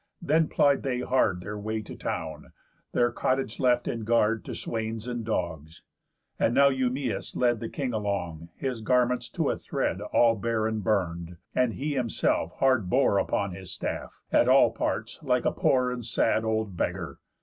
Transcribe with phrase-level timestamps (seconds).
[0.19, 2.53] Then plied they hard Their way to town,
[2.91, 5.83] their cottage left in guard To swains and dogs.
[6.39, 10.83] And now Eumæus led The king along, his garments to a thread All bare and
[10.83, 15.91] burn'd, and he himself hard bore Upon his staff, at all parts like a poor
[15.91, 17.19] And sad old beggar.